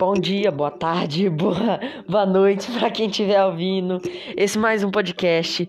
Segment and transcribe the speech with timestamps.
[0.00, 4.00] Bom dia, boa tarde, boa, boa noite para quem estiver ouvindo.
[4.34, 5.68] Esse mais um podcast.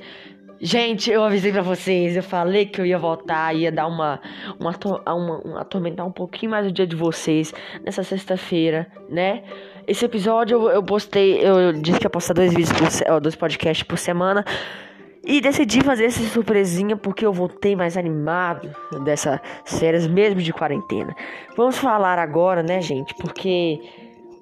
[0.57, 4.21] Gente, eu avisei para vocês, eu falei que eu ia voltar, ia dar uma,
[4.57, 4.73] uma,
[5.05, 7.53] uma, uma atormentar um pouquinho mais o dia de vocês
[7.83, 9.43] nessa sexta-feira, né?
[9.85, 13.83] Esse episódio eu, eu postei, eu disse que ia postar dois vídeos por, dois podcasts
[13.83, 14.45] por semana.
[15.25, 21.13] E decidi fazer essa surpresinha porque eu voltei mais animado dessas férias mesmo de quarentena.
[21.57, 23.13] Vamos falar agora, né, gente?
[23.15, 23.79] Porque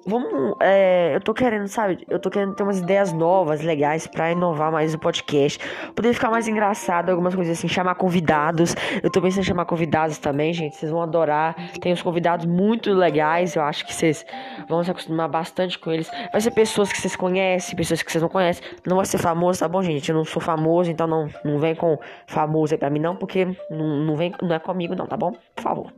[0.06, 2.04] Vamos, é, eu tô querendo, sabe?
[2.08, 5.58] Eu tô querendo ter umas ideias novas, legais, para inovar mais o podcast.
[5.94, 8.74] Poder ficar mais engraçado, algumas coisas assim, chamar convidados.
[9.02, 10.76] Eu tô pensando em chamar convidados também, gente.
[10.76, 11.54] Vocês vão adorar.
[11.80, 13.54] Tem uns convidados muito legais.
[13.54, 14.24] Eu acho que vocês
[14.68, 16.10] vão se acostumar bastante com eles.
[16.32, 18.64] Vai ser pessoas que vocês conhecem, pessoas que vocês não conhecem.
[18.86, 20.08] Não vai ser famoso, tá bom, gente?
[20.08, 23.44] Eu não sou famoso, então não, não vem com famoso aí pra mim, não, porque
[23.70, 25.32] não, não, vem, não é comigo, não, tá bom?
[25.54, 25.92] Por favor.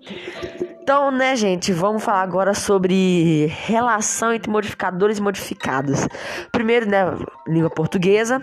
[0.83, 6.09] Então, né, gente, vamos falar agora sobre relação entre modificadores e modificados.
[6.51, 7.05] Primeiro, né,
[7.47, 8.43] língua portuguesa.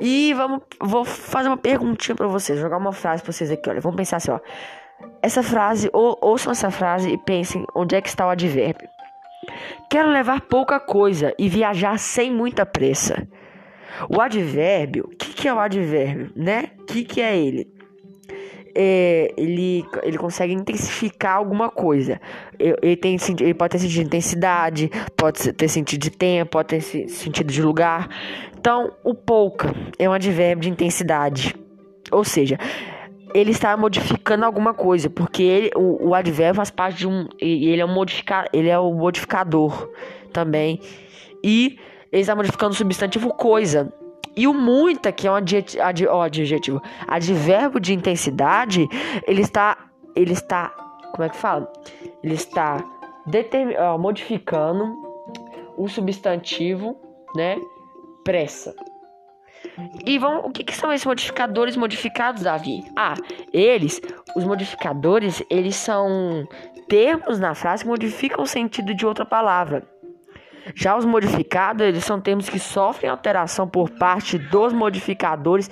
[0.00, 3.80] E vamos, vou fazer uma perguntinha para vocês, jogar uma frase para vocês aqui, olha.
[3.80, 4.40] Vamos pensar assim, ó.
[5.22, 8.88] Essa frase, ou, ouçam essa frase e pensem onde é que está o advérbio.
[9.88, 13.24] Quero levar pouca coisa e viajar sem muita pressa.
[14.10, 16.70] O advérbio, o que, que é o advérbio, né?
[16.80, 17.75] O que, que é ele?
[18.78, 22.20] É, ele, ele consegue intensificar alguma coisa.
[22.58, 26.80] Ele, tem, ele pode ter sentido de intensidade, pode ter sentido de tempo, pode ter
[27.08, 28.08] sentido de lugar.
[28.58, 31.56] Então, o pouca é um advérbio de intensidade.
[32.12, 32.58] Ou seja,
[33.34, 37.26] ele está modificando alguma coisa, porque ele, o, o advérbio faz parte de um.
[37.40, 39.90] Ele é um modificar, ele é o modificador
[40.32, 40.80] também.
[41.42, 41.78] E
[42.12, 43.90] ele está modificando o substantivo coisa.
[44.36, 48.86] E o muita, que é um adjetivo, ad, oh, adjetivo, advérbio de intensidade,
[49.26, 49.78] ele está,
[50.14, 50.68] ele está,
[51.12, 51.72] como é que fala?
[52.22, 52.84] Ele está
[53.26, 54.94] determin, modificando
[55.76, 56.96] o substantivo,
[57.34, 57.56] né?
[58.24, 58.74] Pressa.
[60.04, 62.84] E vão, o que, que, são esses modificadores modificados, Davi?
[62.94, 63.14] Ah,
[63.52, 64.00] eles,
[64.34, 66.46] os modificadores, eles são
[66.88, 69.86] termos na frase que modificam o sentido de outra palavra.
[70.74, 75.70] Já os modificados, eles são termos que sofrem alteração por parte dos modificadores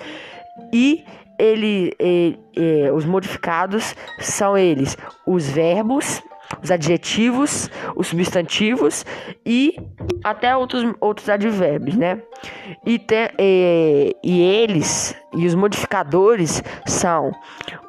[0.73, 1.03] e
[1.37, 6.23] ele, ele, ele, os modificados são eles os verbos,
[6.61, 9.05] os adjetivos, os substantivos
[9.45, 9.75] e
[10.23, 12.21] até outros, outros advérbios, né?
[12.85, 13.01] E,
[13.39, 17.31] e, e eles e os modificadores são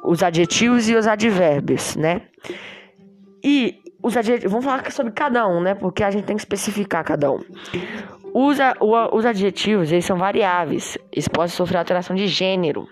[0.03, 2.21] os adjetivos e os advérbios, né?
[3.43, 5.75] E os adjetivos, vamos falar sobre cada um, né?
[5.75, 7.43] Porque a gente tem que especificar cada um.
[8.33, 8.75] Usa,
[9.11, 10.97] os adjetivos, eles são variáveis.
[11.11, 12.87] Eles podem sofrer alteração de gênero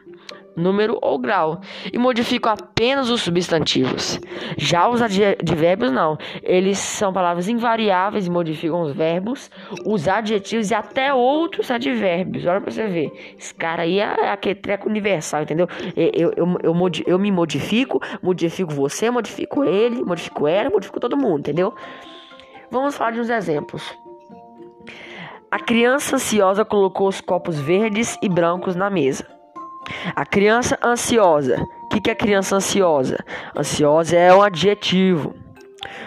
[0.56, 1.60] número ou grau
[1.92, 4.20] e modificam apenas os substantivos.
[4.58, 9.50] Já os advérbios não, eles são palavras invariáveis e modificam os verbos,
[9.86, 12.46] os adjetivos e até outros advérbios.
[12.46, 15.68] Olha pra você ver, esse cara aí é aquele treco universal, entendeu?
[15.96, 21.18] Eu, eu, eu, eu, eu me modifico, modifico você, modifico ele, modifico ela, modifico todo
[21.18, 21.74] mundo, entendeu?
[22.72, 23.96] Vamos falar de uns exemplos.
[25.52, 29.35] A criança ansiosa colocou os copos verdes e brancos na mesa.
[30.16, 31.62] A criança ansiosa.
[31.84, 33.18] O que, que é criança ansiosa?
[33.56, 35.36] Ansiosa é um adjetivo.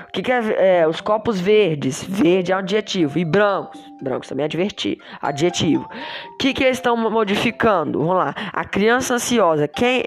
[0.08, 2.02] O que, que é, é, os copos verdes?
[2.02, 3.18] Verde é um adjetivo.
[3.18, 3.80] E brancos?
[4.02, 5.88] Brancos também é advertir, adjetivo.
[6.34, 7.98] O que, que eles estão modificando?
[7.98, 8.34] Vamos lá.
[8.52, 9.68] A criança ansiosa.
[9.68, 10.04] Quem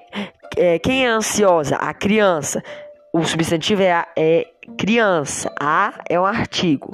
[0.58, 1.76] é, quem é ansiosa?
[1.76, 2.64] A criança.
[3.14, 5.54] O substantivo é, a, é criança.
[5.60, 6.94] A é um artigo.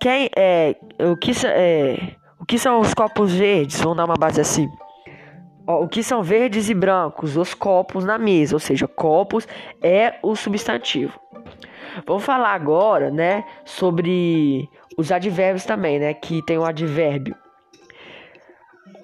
[0.00, 3.80] Quem é o que é o que são os copos verdes?
[3.80, 4.70] Vamos dar uma base assim.
[5.70, 7.36] Ó, o que são verdes e brancos?
[7.36, 9.46] Os copos na mesa, ou seja, copos
[9.80, 11.20] é o substantivo.
[12.04, 17.36] Vamos falar agora, né, sobre os advérbios também, né, que tem o advérbio.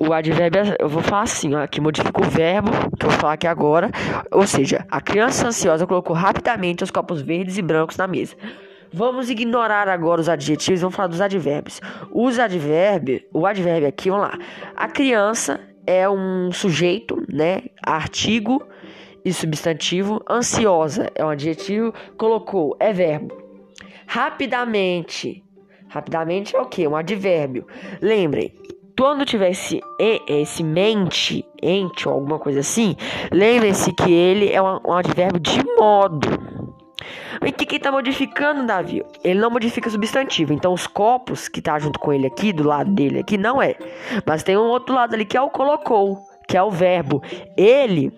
[0.00, 3.34] O advérbio, eu vou falar assim, ó, que modifica o verbo, que eu vou falar
[3.34, 3.88] aqui agora.
[4.32, 8.34] Ou seja, a criança ansiosa colocou rapidamente os copos verdes e brancos na mesa.
[8.92, 11.80] Vamos ignorar agora os adjetivos, vamos falar dos advérbios.
[12.10, 14.38] Os advérbios, o advérbio aqui, vamos lá.
[14.76, 17.62] A criança é um sujeito, né?
[17.82, 18.62] Artigo
[19.24, 20.22] e substantivo.
[20.28, 21.92] Ansiosa é um adjetivo.
[22.16, 23.36] Colocou, é verbo.
[24.06, 25.42] Rapidamente.
[25.88, 26.86] Rapidamente é o que?
[26.86, 27.66] Um advérbio.
[28.00, 28.52] Lembrem,
[28.98, 29.80] quando tivesse
[30.26, 32.96] esse mente, ente ou alguma coisa assim,
[33.30, 36.28] lembrem-se que ele é um, um advérbio de modo.
[37.40, 39.04] O que ele tá modificando, Davi?
[39.22, 40.52] Ele não modifica substantivo.
[40.52, 43.76] Então os copos que tá junto com ele aqui, do lado dele aqui, não é.
[44.24, 47.22] Mas tem um outro lado ali que é o colocou, que é o verbo.
[47.56, 48.12] Ele,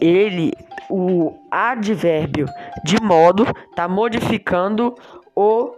[0.00, 0.52] ele,
[0.90, 2.46] o advérbio
[2.84, 4.94] de modo tá modificando
[5.34, 5.72] o,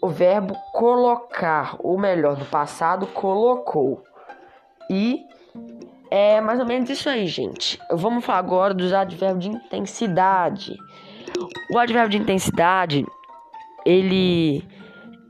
[0.00, 4.02] o verbo colocar, ou melhor, no passado colocou.
[4.90, 5.20] E
[6.10, 7.78] é mais ou menos isso aí, gente.
[7.90, 10.78] Vamos falar agora dos advérbios de intensidade.
[11.70, 13.04] O advérbio de intensidade,
[13.84, 14.64] ele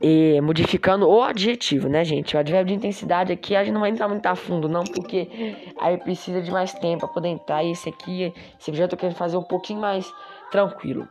[0.01, 2.35] é, modificando o adjetivo, né, gente?
[2.35, 5.55] O advérbio de intensidade aqui a gente não vai entrar muito a fundo, não, porque
[5.79, 7.63] aí precisa de mais tempo para poder entrar.
[7.63, 10.11] E esse aqui, esse aqui já tô querendo fazer um pouquinho mais
[10.51, 11.07] tranquilo.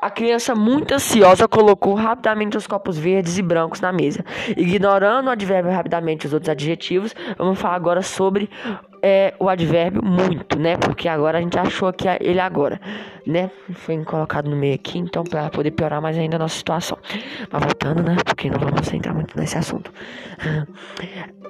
[0.00, 4.24] A criança, muito ansiosa, colocou rapidamente os copos verdes e brancos na mesa.
[4.56, 8.48] Ignorando o advérbio rapidamente os outros adjetivos, vamos falar agora sobre
[9.02, 10.76] é, o advérbio muito, né?
[10.76, 12.80] Porque agora a gente achou que ele agora,
[13.26, 13.50] né?
[13.72, 16.98] Foi colocado no meio aqui, então para poder piorar mais ainda a nossa situação.
[17.50, 18.16] Mas voltando, né?
[18.24, 19.92] Porque não vamos entrar muito nesse assunto.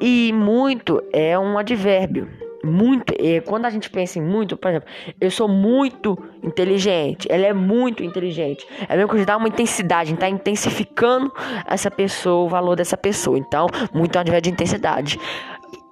[0.01, 2.29] E muito é um advérbio
[2.65, 3.15] muito.
[3.19, 4.89] E quando a gente pensa em muito, por exemplo,
[5.21, 8.67] eu sou muito inteligente, ela é muito inteligente.
[8.89, 11.33] É mesmo que dá uma intensidade, está intensificando
[11.67, 13.39] essa pessoa, o valor dessa pessoa.
[13.39, 15.19] Então, muito é um advérbio de intensidade.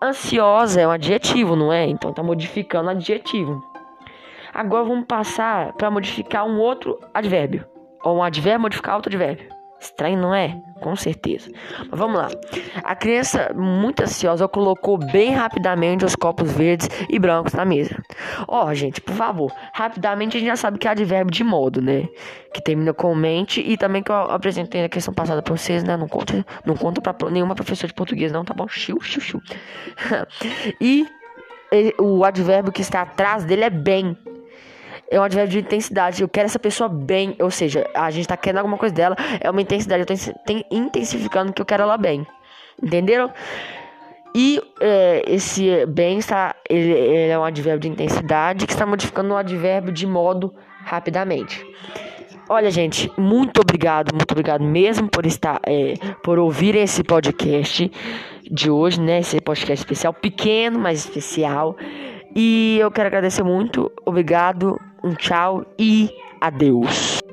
[0.02, 1.86] Ansiosa é um adjetivo, não é?
[1.86, 3.62] Então, está modificando adjetivo.
[4.52, 7.64] Agora vamos passar para modificar um outro advérbio.
[8.04, 9.55] Ou um advérbio modificar outro advérbio.
[9.80, 10.60] Estranho, não é?
[10.80, 11.50] Com certeza.
[11.78, 12.28] Mas vamos lá.
[12.82, 17.96] A criança, muito ansiosa, colocou bem rapidamente os copos verdes e brancos na mesa.
[18.48, 19.52] Ó, oh, gente, por favor.
[19.72, 22.08] Rapidamente a gente já sabe que é advérbio de modo, né?
[22.52, 25.96] Que termina com mente e também que eu apresentei na questão passada pra vocês, né?
[25.96, 28.66] Não conta, não conta pra nenhuma professora de português, não, tá bom?
[28.66, 29.42] Xiu, xiu, xiu.
[30.80, 31.06] e
[31.98, 34.16] o advérbio que está atrás dele é bem
[35.10, 36.22] é um advérbio de intensidade.
[36.22, 39.50] Eu quero essa pessoa bem, ou seja, a gente tá querendo alguma coisa dela, é
[39.50, 40.02] uma intensidade.
[40.02, 40.14] Eu tô
[40.70, 42.26] intensificando que eu quero ela bem.
[42.82, 43.32] Entenderam?
[44.34, 49.32] E é, esse bem está, ele, ele, é um advérbio de intensidade que está modificando
[49.32, 50.54] o advérbio de modo
[50.84, 51.64] rapidamente.
[52.48, 57.90] Olha, gente, muito obrigado, muito obrigado mesmo por estar, é, por ouvir esse podcast
[58.50, 59.20] de hoje, né?
[59.20, 61.74] Esse podcast especial, pequeno, mas especial.
[62.34, 67.25] E eu quero agradecer muito, obrigado, um tchau e adeus.